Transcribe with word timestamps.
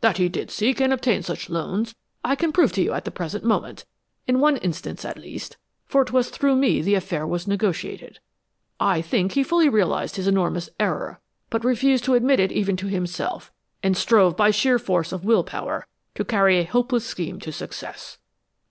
That 0.00 0.16
he 0.16 0.30
did 0.30 0.50
seek 0.50 0.80
and 0.80 0.90
obtain 0.90 1.22
such 1.22 1.50
loans 1.50 1.94
I 2.24 2.34
can 2.34 2.50
prove 2.50 2.72
to 2.72 2.82
you 2.82 2.94
at 2.94 3.04
the 3.04 3.10
present 3.10 3.44
moment, 3.44 3.84
in 4.26 4.40
one 4.40 4.56
instance 4.56 5.04
at 5.04 5.18
least, 5.18 5.58
for 5.84 6.00
it 6.00 6.12
was 6.14 6.30
through 6.30 6.56
me 6.56 6.80
the 6.80 6.94
affair 6.94 7.26
was 7.26 7.46
negotiated. 7.46 8.18
I 8.80 9.02
think 9.02 9.32
he 9.32 9.42
fully 9.42 9.68
realized 9.68 10.16
his 10.16 10.26
enormous 10.28 10.70
error, 10.80 11.20
but 11.50 11.62
refused 11.62 12.04
to 12.04 12.14
admit 12.14 12.40
it 12.40 12.52
even 12.52 12.78
to 12.78 12.86
himself, 12.86 13.52
and 13.82 13.98
strove 13.98 14.34
by 14.34 14.50
sheer 14.50 14.78
force 14.78 15.12
of 15.12 15.26
will 15.26 15.44
power 15.44 15.86
to 16.14 16.24
carry 16.24 16.56
a 16.58 16.64
hopeless 16.64 17.04
scheme 17.04 17.38
to 17.40 17.52
success." 17.52 18.16